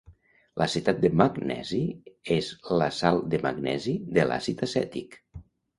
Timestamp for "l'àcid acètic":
4.33-5.21